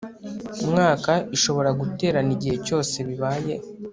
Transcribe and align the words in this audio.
mwaka 0.71 1.11
ishobora 1.35 1.69
guterana 1.79 2.31
igihe 2.37 2.57
cyose 2.65 2.95
bibaye 3.07 3.55